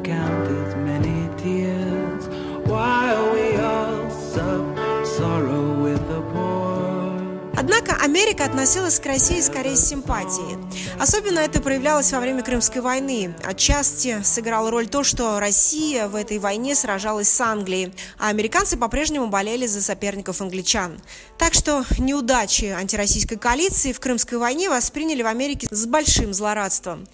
Америка 8.08 8.46
относилась 8.46 8.98
к 8.98 9.04
России 9.04 9.38
скорее 9.42 9.76
с 9.76 9.86
симпатией. 9.86 10.56
Особенно 10.98 11.40
это 11.40 11.60
проявлялось 11.60 12.12
во 12.12 12.20
время 12.20 12.42
Крымской 12.42 12.80
войны. 12.80 13.34
Отчасти 13.44 14.20
сыграла 14.22 14.70
роль 14.70 14.88
то, 14.88 15.04
что 15.04 15.38
Россия 15.40 16.08
в 16.08 16.14
этой 16.14 16.38
войне 16.38 16.74
сражалась 16.74 17.28
с 17.28 17.40
Англией, 17.40 17.92
а 18.18 18.28
американцы 18.28 18.76
по-прежнему 18.76 19.28
болели 19.28 19.66
за 19.66 19.82
соперников 19.82 20.40
англичан. 20.40 21.00
Так 21.38 21.54
что 21.54 21.84
неудачи 21.98 22.66
антироссийской 22.66 23.38
коалиции 23.38 23.92
в 23.92 24.00
Крымской 24.00 24.38
войне 24.38 24.70
восприняли 24.70 25.22
в 25.22 25.26
Америке 25.26 25.68
с 25.70 25.86
большим 25.86 26.32
злорадством. 26.32 27.06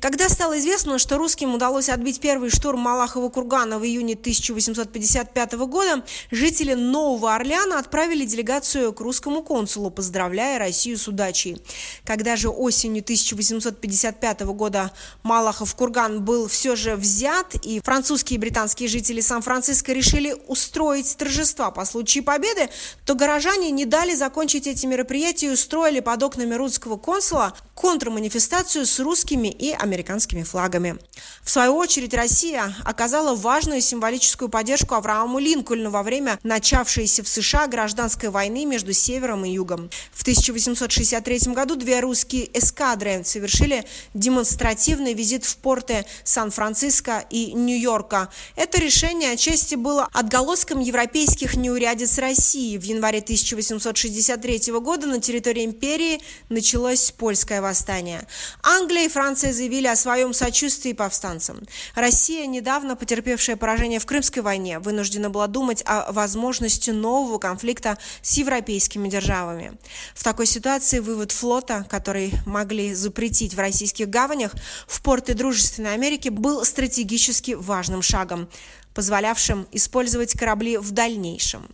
Когда 0.00 0.30
стало 0.30 0.58
известно, 0.58 0.98
что 0.98 1.18
русским 1.18 1.54
удалось 1.54 1.90
отбить 1.90 2.20
первый 2.20 2.48
штурм 2.48 2.80
Малахова 2.80 3.28
кургана 3.28 3.78
в 3.78 3.84
июне 3.84 4.14
1855 4.14 5.52
года, 5.66 6.02
жители 6.30 6.72
Нового 6.72 7.34
Орлеана 7.34 7.78
отправили 7.78 8.24
делегацию 8.24 8.94
к 8.94 9.00
русскому 9.00 9.42
консулу, 9.42 9.90
поздравляя 9.90 10.58
Россию 10.58 10.96
с 10.96 11.06
удачей. 11.06 11.60
Когда 12.04 12.36
же 12.36 12.48
осенью 12.48 13.02
1855 13.10 14.42
года 14.42 14.92
Малахов 15.24 15.74
курган 15.74 16.24
был 16.24 16.46
все 16.46 16.76
же 16.76 16.94
взят, 16.94 17.56
и 17.64 17.80
французские 17.80 18.36
и 18.36 18.38
британские 18.38 18.88
жители 18.88 19.20
Сан-Франциско 19.20 19.92
решили 19.92 20.36
устроить 20.46 21.16
торжества 21.16 21.72
по 21.72 21.84
случаю 21.84 22.22
победы, 22.22 22.68
то 23.04 23.16
горожане 23.16 23.72
не 23.72 23.84
дали 23.84 24.14
закончить 24.14 24.68
эти 24.68 24.86
мероприятия 24.86 25.48
и 25.48 25.50
устроили 25.50 25.98
под 25.98 26.22
окнами 26.22 26.54
русского 26.54 26.96
консула 26.98 27.52
контрманифестацию 27.74 28.86
с 28.86 29.00
русскими 29.00 29.48
и 29.48 29.72
американскими 29.72 30.44
флагами. 30.44 30.98
В 31.42 31.50
свою 31.50 31.74
очередь 31.74 32.14
Россия 32.14 32.76
оказала 32.84 33.34
важную 33.34 33.80
символическую 33.80 34.50
поддержку 34.50 34.94
Аврааму 34.94 35.38
Линкольну 35.38 35.90
во 35.90 36.02
время 36.02 36.38
начавшейся 36.44 37.24
в 37.24 37.28
США 37.28 37.66
гражданской 37.66 38.28
войны 38.28 38.66
между 38.66 38.92
Севером 38.92 39.44
и 39.44 39.50
Югом. 39.50 39.90
В 40.12 40.22
1863 40.22 41.54
году 41.54 41.74
две 41.74 42.00
русские 42.00 42.56
эскадры 42.56 42.99
совершили 43.24 43.84
демонстративный 44.14 45.14
визит 45.14 45.44
в 45.44 45.56
порты 45.56 46.04
Сан-Франциско 46.24 47.24
и 47.30 47.52
Нью-Йорка. 47.52 48.28
Это 48.56 48.80
решение 48.80 49.32
отчасти 49.32 49.74
было 49.74 50.08
отголоском 50.12 50.80
европейских 50.80 51.56
неурядиц 51.56 52.18
России. 52.18 52.76
В 52.76 52.82
январе 52.82 53.18
1863 53.18 54.72
года 54.80 55.06
на 55.06 55.20
территории 55.20 55.64
империи 55.64 56.20
началось 56.48 57.10
польское 57.10 57.62
восстание. 57.62 58.26
Англия 58.62 59.04
и 59.04 59.08
Франция 59.08 59.52
заявили 59.52 59.86
о 59.86 59.96
своем 59.96 60.32
сочувствии 60.32 60.92
повстанцам. 60.92 61.60
Россия, 61.94 62.46
недавно 62.46 62.96
потерпевшая 62.96 63.56
поражение 63.56 64.00
в 64.00 64.06
Крымской 64.06 64.42
войне, 64.42 64.78
вынуждена 64.78 65.30
была 65.30 65.46
думать 65.46 65.82
о 65.86 66.12
возможности 66.12 66.90
нового 66.90 67.38
конфликта 67.38 67.98
с 68.22 68.36
европейскими 68.36 69.08
державами. 69.08 69.72
В 70.14 70.24
такой 70.24 70.46
ситуации 70.46 70.98
вывод 70.98 71.32
флота, 71.32 71.86
который 71.88 72.32
могли 72.46 72.89
запретить 72.94 73.54
в 73.54 73.58
российских 73.58 74.08
гаванях 74.08 74.54
в 74.86 75.02
порты 75.02 75.34
Дружественной 75.34 75.94
Америки, 75.94 76.28
был 76.28 76.64
стратегически 76.64 77.52
важным 77.52 78.02
шагом, 78.02 78.48
позволявшим 78.94 79.66
использовать 79.72 80.32
корабли 80.38 80.76
в 80.76 80.90
дальнейшем. 80.90 81.68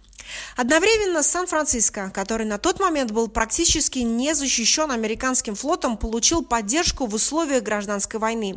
Одновременно 0.56 1.23
Сан-Франциско, 1.23 2.11
который 2.14 2.47
на 2.47 2.59
тот 2.59 2.80
момент 2.80 3.11
был 3.11 3.28
практически 3.28 4.00
не 4.00 4.34
защищен 4.34 4.91
американским 4.91 5.54
флотом, 5.54 5.97
получил 5.97 6.43
поддержку 6.43 7.06
в 7.06 7.15
условиях 7.15 7.62
гражданской 7.62 8.21
войны. 8.21 8.56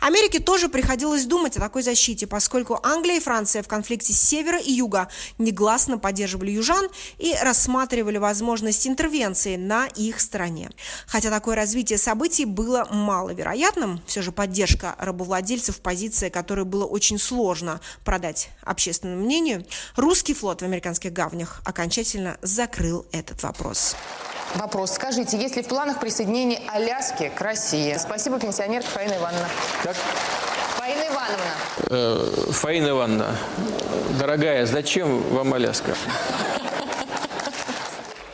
Америке 0.00 0.38
тоже 0.38 0.68
приходилось 0.68 1.24
думать 1.24 1.56
о 1.56 1.60
такой 1.60 1.82
защите, 1.82 2.26
поскольку 2.26 2.78
Англия 2.82 3.16
и 3.16 3.20
Франция 3.20 3.62
в 3.62 3.68
конфликте 3.68 4.12
с 4.12 4.20
севера 4.20 4.58
и 4.58 4.72
юга 4.72 5.08
негласно 5.38 5.98
поддерживали 5.98 6.50
южан 6.50 6.88
и 7.18 7.34
рассматривали 7.40 8.18
возможность 8.18 8.86
интервенции 8.86 9.56
на 9.56 9.86
их 9.86 10.20
стороне. 10.20 10.70
Хотя 11.06 11.30
такое 11.30 11.56
развитие 11.56 11.98
событий 11.98 12.44
было 12.44 12.86
маловероятным, 12.90 14.00
все 14.06 14.22
же 14.22 14.32
поддержка 14.32 14.94
рабовладельцев 14.98 15.80
позиция, 15.80 16.30
которую 16.30 16.66
было 16.66 16.84
очень 16.84 17.18
сложно 17.18 17.80
продать 18.04 18.50
общественному 18.62 19.24
мнению, 19.24 19.64
русский 19.96 20.34
флот 20.34 20.62
в 20.62 20.64
американских 20.64 21.07
американских 21.08 21.12
гавнях 21.12 21.60
окончательно 21.64 22.36
закрыл 22.42 23.06
этот 23.12 23.42
вопрос. 23.42 23.96
Вопрос. 24.54 24.92
Скажите, 24.92 25.36
есть 25.38 25.56
ли 25.56 25.62
в 25.62 25.68
планах 25.68 26.00
присоединение 26.00 26.60
Аляски 26.68 27.30
к 27.34 27.40
России? 27.40 27.96
Спасибо, 27.98 28.38
пенсионерка 28.38 28.88
Фаина 28.88 29.14
Ивановна. 29.14 29.48
Как? 29.82 29.96
Фаина 30.78 31.02
Ивановна. 31.02 31.52
Э, 31.90 32.52
Фаина 32.52 32.88
Ивановна, 32.88 33.36
дорогая, 34.18 34.66
зачем 34.66 35.20
вам 35.34 35.52
Аляска? 35.54 35.94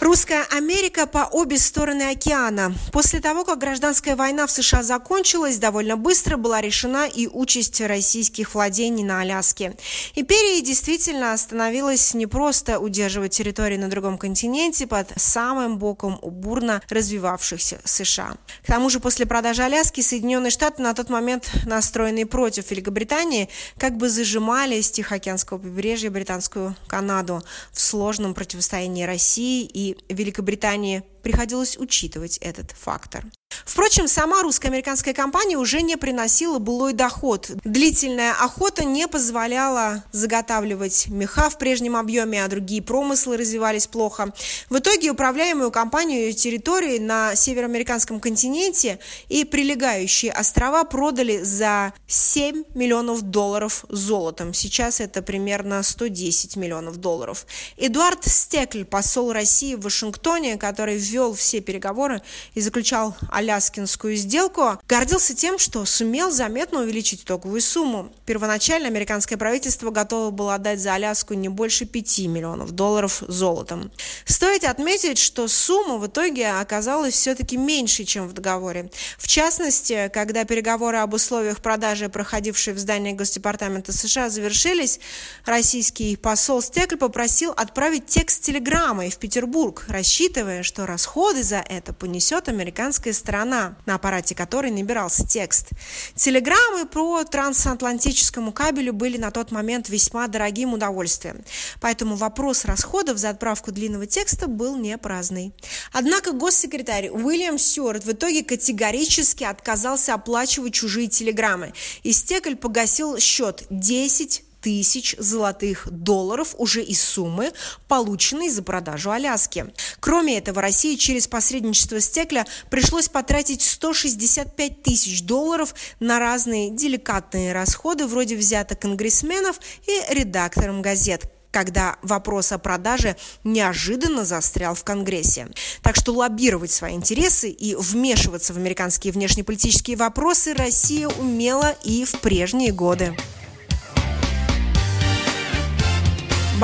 Русская 0.05 0.45
Америка 0.51 1.07
по 1.07 1.27
обе 1.33 1.57
стороны 1.57 2.03
океана. 2.03 2.75
После 2.93 3.21
того, 3.21 3.43
как 3.43 3.59
гражданская 3.59 4.17
война 4.17 4.47
в 4.47 4.51
США 4.51 4.83
закончилась, 4.83 5.57
довольно 5.57 5.97
быстро 5.97 6.37
была 6.37 6.61
решена 6.61 7.07
и 7.07 7.27
участь 7.27 7.81
российских 7.81 8.55
владений 8.55 9.03
на 9.03 9.23
Аляске. 9.23 9.75
Империя 10.15 10.61
действительно 10.61 11.33
остановилась 11.33 12.13
не 12.13 12.27
просто 12.27 12.81
удерживать 12.81 13.33
территории 13.33 13.79
на 13.79 13.89
другом 13.89 14.19
континенте 14.19 14.87
под 14.87 15.11
самым 15.17 15.79
боком 15.79 16.19
у 16.21 16.31
бурно 16.31 16.83
развивавшихся 16.91 17.81
США. 17.85 18.37
К 18.63 18.67
тому 18.67 18.91
же 18.91 19.01
после 19.01 19.25
продажи 19.25 19.63
Аляски 19.63 20.03
Соединенные 20.03 20.51
Штаты 20.51 20.83
на 20.83 20.93
тот 20.93 21.09
момент 21.09 21.51
настроенные 21.65 22.27
против 22.27 22.71
Великобритании 22.71 23.49
как 23.79 23.97
бы 23.97 24.11
зажимали 24.11 24.83
с 24.83 24.91
Тихоокеанского 24.91 25.57
побережья 25.57 26.11
британскую 26.11 26.77
Канаду 26.89 27.43
в 27.73 27.81
сложном 27.81 28.35
противостоянии 28.35 29.05
России 29.05 29.65
и 29.65 29.94
Великобритании 30.09 31.03
приходилось 31.25 31.77
учитывать 31.77 32.39
этот 32.39 32.71
фактор. 32.71 33.25
Впрочем, 33.65 34.09
сама 34.09 34.43
русско-американская 34.43 35.15
компания 35.15 35.57
уже 35.57 35.83
не 35.83 35.97
приносила 35.97 36.59
былой 36.59 36.93
доход. 36.93 37.51
Длительная 37.65 38.33
охота 38.33 38.85
не 38.85 39.09
позволяла 39.09 40.05
заготавливать 40.13 41.07
меха 41.09 41.49
в 41.51 41.59
прежнем 41.59 41.97
объеме, 41.97 42.45
а 42.45 42.49
другие 42.49 42.83
промыслы 42.83 43.37
развивались 43.37 43.87
плохо. 43.87 44.33
В 44.69 44.79
итоге 44.79 45.11
управляемую 45.11 45.71
компанию 45.71 46.33
территории 46.33 46.99
на 46.99 47.35
североамериканском 47.35 48.21
континенте 48.21 48.99
и 49.29 49.45
прилегающие 49.45 50.33
острова 50.33 50.85
продали 50.85 51.43
за 51.43 51.95
7 52.07 52.65
миллионов 52.75 53.23
долларов 53.23 53.85
золотом. 53.89 54.53
Сейчас 54.53 55.01
это 55.01 55.23
примерно 55.23 55.83
110 55.83 56.57
миллионов 56.57 56.99
долларов. 56.99 57.47
Эдуард 57.77 58.25
Стекль, 58.25 58.85
посол 58.85 59.33
России 59.33 59.75
в 59.75 59.81
Вашингтоне, 59.81 60.57
который 60.59 60.99
вел 61.15 61.33
все 61.33 61.61
переговоры 61.61 62.23
и 62.55 62.61
заключал 62.61 63.17
аляскинскую 63.31 64.17
сделку, 64.17 64.79
гордился 64.89 65.35
тем, 65.35 65.59
что 65.59 65.85
сумел 65.85 66.31
заметно 66.31 66.81
увеличить 66.81 67.23
итоговую 67.23 67.61
сумму. 67.61 68.13
Первоначально 68.27 68.89
американское 68.89 69.39
правительство 69.39 69.91
готово 69.91 70.31
было 70.31 70.57
отдать 70.57 70.81
за 70.81 70.95
Аляску 70.95 71.35
не 71.35 71.49
больше 71.49 71.85
5 71.85 72.19
миллионов 72.27 72.73
долларов 72.73 73.23
золотом. 73.29 73.93
Стоит 74.25 74.65
отметить, 74.65 75.19
что 75.19 75.47
сумма 75.47 75.99
в 75.99 76.07
итоге 76.09 76.51
оказалась 76.51 77.15
все-таки 77.15 77.57
меньше, 77.57 78.05
чем 78.05 78.27
в 78.27 78.33
договоре. 78.33 78.91
В 79.17 79.29
частности, 79.29 80.11
когда 80.13 80.45
переговоры 80.45 80.99
об 80.99 81.15
условиях 81.15 81.61
продажи, 81.61 82.09
проходившие 82.09 82.75
в 82.75 82.79
здании 82.79 83.13
Госдепартамента 83.13 83.93
США, 83.93 84.31
завершились, 84.31 84.99
российский 85.45 86.17
посол 86.17 86.61
Стекль 86.61 86.97
попросил 86.97 87.53
отправить 87.53 88.07
текст 88.07 88.43
телеграммой 88.43 89.11
в 89.11 89.19
Петербург, 89.19 89.85
рассчитывая, 89.89 90.65
что 90.65 90.87
расходы 91.05 91.43
за 91.43 91.63
это 91.69 91.93
понесет 91.93 92.49
американская 92.49 93.13
страна 93.13 93.77
на 93.85 93.97
аппарате 93.97 94.35
которой 94.35 94.71
набирался 94.71 95.27
текст. 95.27 95.69
Телеграммы 96.15 96.87
по 96.87 97.23
трансатлантическому 97.25 98.53
кабелю 98.53 98.95
были 98.95 99.19
на 99.19 99.31
тот 99.31 99.51
момент 99.51 99.91
весьма 99.91 100.29
дорогим 100.29 100.73
удовольствием, 100.73 101.45
поэтому 101.81 102.17
вопрос 102.17 102.65
расходов 102.65 103.19
за 103.19 103.31
отправку 103.31 103.71
длинного 103.71 104.07
текста 104.07 104.49
был 104.49 104.77
не 104.77 104.97
праздный. 104.97 105.53
Однако 105.93 106.33
госсекретарь 106.33 107.11
Уильям 107.11 107.59
Стюарт 107.59 108.05
в 108.05 108.13
итоге 108.13 108.43
категорически 108.43 109.45
отказался 109.45 110.15
оплачивать 110.15 110.73
чужие 110.73 111.09
телеграммы, 111.09 111.75
и 112.03 112.13
Стекль 112.13 112.55
погасил 112.55 113.19
счет 113.19 113.65
10 113.69 114.43
тысяч 114.65 115.15
золотых 115.19 115.87
долларов 115.91 116.55
уже 116.57 116.83
из 116.83 117.03
суммы, 117.03 117.53
полученной 117.87 118.49
за 118.49 118.63
продажу 118.63 119.11
Аляски. 119.11 119.67
Кроме 120.01 120.39
этого, 120.39 120.63
России 120.63 120.97
через 120.97 121.29
посредничество 121.29 122.01
Стекля 122.01 122.47
пришлось 122.71 123.11
потратить 123.11 123.61
165 123.61 124.83
тысяч 124.83 125.23
долларов 125.23 125.75
на 126.01 126.19
разные 126.19 126.71
деликатные 126.71 127.53
расходы, 127.53 128.07
вроде 128.07 128.37
взяток 128.37 128.81
конгрессменов 128.81 129.61
и 129.87 130.15
редакторам 130.15 130.81
газет, 130.81 131.31
когда 131.51 131.99
вопрос 132.01 132.51
о 132.51 132.59
продаже 132.59 133.17
неожиданно 133.45 134.25
застрял 134.25 134.75
в 134.75 134.83
Конгрессе. 134.83 135.49
Так 135.83 135.95
что 135.95 136.15
лоббировать 136.15 136.71
свои 136.71 136.95
интересы 136.95 137.51
и 137.51 137.75
вмешиваться 137.75 138.55
в 138.55 138.57
американские 138.57 139.13
внешнеполитические 139.13 139.99
вопросы 139.99 140.55
Россия 140.55 141.07
умела 141.07 141.77
и 141.85 142.07
в 142.07 142.13
прежние 142.21 142.73
годы. 142.73 143.15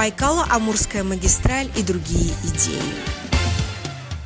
Байкало-Амурская 0.01 1.05
магистраль 1.05 1.69
и 1.77 1.83
другие 1.83 2.33
идеи. 2.45 2.95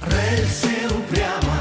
Рельсы 0.06 0.68
упрямо 0.86 1.53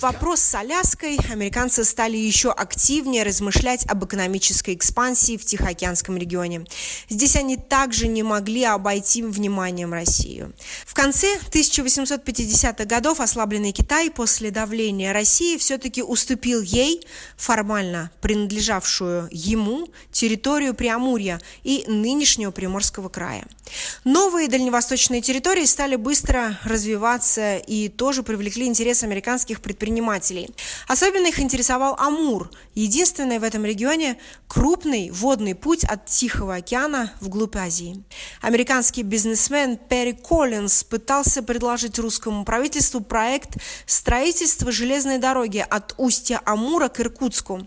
вопрос 0.00 0.40
с 0.40 0.54
Аляской, 0.54 1.18
американцы 1.30 1.84
стали 1.84 2.16
еще 2.16 2.50
активнее 2.50 3.24
размышлять 3.24 3.84
об 3.86 4.04
экономической 4.04 4.74
экспансии 4.74 5.36
в 5.36 5.44
Тихоокеанском 5.44 6.16
регионе. 6.16 6.64
Здесь 7.08 7.36
они 7.36 7.56
также 7.56 8.06
не 8.06 8.22
могли 8.22 8.64
обойти 8.64 9.22
вниманием 9.22 9.92
Россию. 9.92 10.52
В 10.86 10.94
конце 10.94 11.36
1850-х 11.50 12.84
годов 12.84 13.20
ослабленный 13.20 13.72
Китай 13.72 14.10
после 14.10 14.50
давления 14.50 15.12
России 15.12 15.56
все-таки 15.56 16.02
уступил 16.02 16.60
ей, 16.62 17.04
формально 17.36 18.10
принадлежавшую 18.20 19.28
ему, 19.32 19.88
территорию 20.12 20.74
Преамурья 20.74 21.40
и 21.64 21.84
нынешнего 21.88 22.50
Приморского 22.50 23.08
края. 23.08 23.46
Новые 24.04 24.48
дальневосточные 24.48 25.20
территории 25.20 25.64
стали 25.64 25.96
быстро 25.96 26.58
развиваться 26.64 27.56
и 27.56 27.88
тоже 27.88 28.22
привлекли 28.22 28.66
интерес 28.66 29.02
американских 29.02 29.60
предпринимателей 29.60 29.87
предпринимателей. 29.88 30.50
Особенно 30.86 31.28
их 31.28 31.40
интересовал 31.40 31.94
Амур, 31.98 32.50
единственный 32.74 33.38
в 33.38 33.42
этом 33.42 33.64
регионе 33.64 34.18
крупный 34.46 35.10
водный 35.10 35.54
путь 35.54 35.84
от 35.84 36.06
Тихого 36.06 36.56
океана 36.56 37.12
вглубь 37.20 37.56
Азии. 37.56 38.02
Американский 38.42 39.02
бизнесмен 39.02 39.76
Перри 39.76 40.12
Коллинз 40.12 40.84
пытался 40.84 41.42
предложить 41.42 41.98
русскому 41.98 42.44
правительству 42.44 43.00
проект 43.00 43.56
строительства 43.86 44.70
железной 44.70 45.18
дороги 45.18 45.64
от 45.68 45.94
устья 45.96 46.40
Амура 46.44 46.88
к 46.88 47.00
Иркутску. 47.00 47.66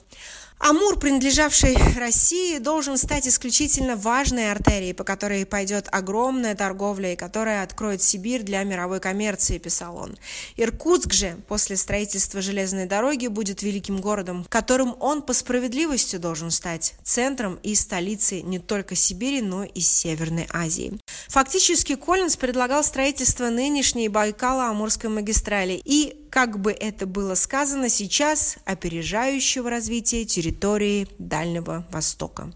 Амур, 0.63 0.99
принадлежавший 0.99 1.75
России, 1.97 2.59
должен 2.59 2.95
стать 2.97 3.27
исключительно 3.27 3.95
важной 3.95 4.51
артерией, 4.51 4.93
по 4.93 5.03
которой 5.03 5.43
пойдет 5.43 5.87
огромная 5.91 6.53
торговля 6.53 7.13
и 7.13 7.15
которая 7.15 7.63
откроет 7.63 8.03
Сибирь 8.03 8.43
для 8.43 8.63
мировой 8.63 8.99
коммерции, 8.99 9.57
писал 9.57 9.97
он. 9.97 10.15
Иркутск 10.57 11.13
же 11.13 11.35
после 11.47 11.77
строительства 11.77 12.41
железной 12.41 12.85
дороги 12.85 13.25
будет 13.25 13.63
великим 13.63 13.99
городом, 14.01 14.45
которым 14.49 14.95
он 14.99 15.23
по 15.23 15.33
справедливости 15.33 16.17
должен 16.17 16.51
стать 16.51 16.93
центром 17.03 17.57
и 17.63 17.73
столицей 17.73 18.43
не 18.43 18.59
только 18.59 18.93
Сибири, 18.93 19.41
но 19.41 19.63
и 19.63 19.79
Северной 19.79 20.47
Азии. 20.53 21.00
Фактически 21.31 21.95
Коллинз 21.95 22.35
предлагал 22.35 22.83
строительство 22.83 23.49
нынешней 23.49 24.09
Байкало-Амурской 24.09 25.07
магистрали 25.07 25.81
и 25.85 26.27
как 26.29 26.59
бы 26.59 26.73
это 26.73 27.05
было 27.05 27.35
сказано 27.35 27.87
сейчас, 27.87 28.57
опережающего 28.65 29.69
развития 29.69 30.25
территории 30.25 31.07
Дальнего 31.19 31.87
Востока. 31.89 32.51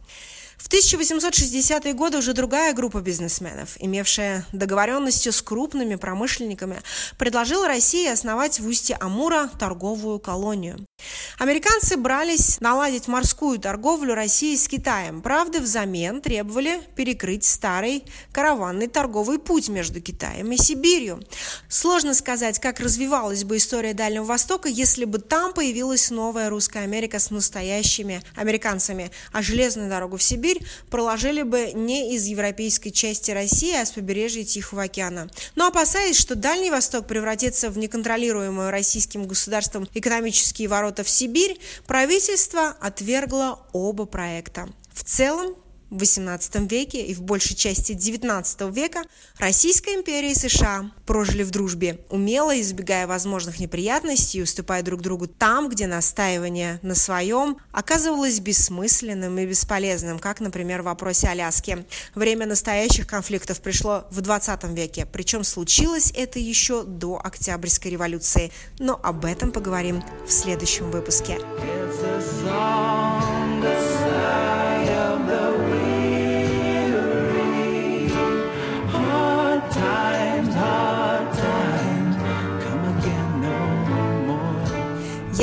В 0.66 0.68
1860-е 0.68 1.94
годы 1.94 2.18
уже 2.18 2.34
другая 2.34 2.74
группа 2.74 3.00
бизнесменов, 3.00 3.78
имевшая 3.78 4.48
договоренности 4.52 5.30
с 5.30 5.40
крупными 5.44 5.94
промышленниками, 5.94 6.82
предложила 7.20 7.68
России 7.68 8.08
основать 8.08 8.60
в 8.60 8.68
устье 8.68 8.98
Амура 9.00 9.48
торговую 9.60 10.18
колонию. 10.18 10.84
Американцы 11.38 11.98
брались 11.98 12.60
наладить 12.62 13.08
морскую 13.08 13.60
торговлю 13.60 14.16
России 14.16 14.56
с 14.56 14.68
Китаем, 14.68 15.22
правда, 15.22 15.60
взамен 15.60 16.20
требовали 16.20 16.82
перекрыть 16.96 17.44
старый 17.44 18.04
караванный 18.32 18.88
торговый 18.88 19.38
путь 19.38 19.70
между 19.70 20.02
Китаем 20.02 20.52
и 20.52 20.58
Сибирью. 20.58 21.22
Сложно 21.70 22.16
сказать, 22.16 22.58
как 22.58 22.80
развивалась 22.80 23.44
бы 23.44 23.58
история 23.58 23.94
Дальнего 23.94 24.24
Востока, 24.24 24.68
если 24.68 25.06
бы 25.06 25.20
там 25.20 25.54
появилась 25.54 26.10
новая 26.10 26.50
русская 26.50 26.80
Америка 26.80 27.20
с 27.20 27.30
настоящими 27.30 28.24
американцами, 28.36 29.12
а 29.32 29.44
железную 29.44 29.92
дорогу 29.92 30.18
в 30.18 30.24
Сибирь 30.24 30.55
Сибирь 30.56 30.68
проложили 30.90 31.44
бы 31.44 31.72
не 31.74 32.16
из 32.16 32.26
европейской 32.26 32.90
части 32.90 33.32
России, 33.32 33.76
а 33.76 33.86
с 33.86 33.92
побережья 33.92 34.44
Тихого 34.44 34.84
океана. 34.84 35.30
Но 35.56 35.68
опасаясь, 35.68 36.18
что 36.18 36.36
Дальний 36.36 36.72
Восток 36.72 37.08
превратится 37.08 37.70
в 37.70 37.78
неконтролируемую 37.78 38.72
российским 38.72 39.28
государством 39.28 39.88
экономические 39.94 40.68
ворота 40.68 41.04
в 41.04 41.10
Сибирь, 41.10 41.60
правительство 41.88 42.76
отвергло 42.80 43.60
оба 43.74 44.06
проекта. 44.06 44.70
В 44.94 45.04
целом, 45.04 45.56
в 45.90 45.98
XVIII 45.98 46.68
веке 46.68 47.06
и 47.06 47.14
в 47.14 47.22
большей 47.22 47.56
части 47.56 47.94
XIX 47.94 48.72
века 48.72 49.04
Российская 49.38 49.96
империя 49.96 50.32
и 50.32 50.36
США 50.36 50.92
прожили 51.06 51.44
в 51.44 51.52
дружбе, 51.52 52.00
умело 52.10 52.60
избегая 52.60 53.08
возможных 53.08 53.60
неприятностей 53.60 54.40
и 54.40 54.42
уступая 54.42 54.84
друг 54.84 55.02
другу 55.02 55.28
там, 55.28 55.70
где 55.70 55.88
настаивание 55.88 56.80
на 56.82 56.96
своем 56.96 57.58
оказывалось 57.72 58.40
бессмысленным 58.40 59.38
и 59.40 59.46
бесполезным, 59.46 60.20
как, 60.20 60.40
например, 60.40 60.82
в 60.82 60.86
вопросе 60.86 61.28
Аляски. 61.28 61.86
Время 62.14 62.46
настоящих 62.46 63.08
конфликтов 63.08 63.62
пришло 63.62 64.06
в 64.10 64.20
XX 64.20 64.74
веке, 64.74 65.06
причем 65.06 65.44
случилось 65.44 66.12
это 66.16 66.40
еще 66.40 66.84
до 66.84 67.20
Октябрьской 67.24 67.92
революции. 67.92 68.52
Но 68.80 69.00
об 69.02 69.26
этом 69.26 69.52
поговорим 69.52 70.04
в 70.28 70.32
следующем 70.32 70.92
выпуске. 70.92 71.40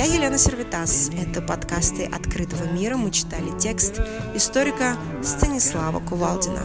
Я 0.04 0.08
Елена 0.14 0.36
Сервитас. 0.36 1.10
Это 1.16 1.40
подкасты 1.40 2.06
«Открытого 2.06 2.64
мира». 2.72 2.96
Мы 2.96 3.12
читали 3.12 3.56
текст 3.56 4.00
историка 4.34 4.96
Станислава 5.22 6.00
Кувалдина. 6.00 6.62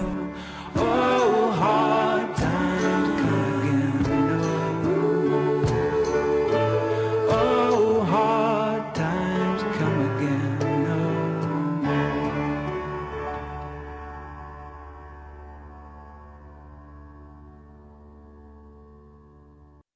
Oh, 0.74 2.07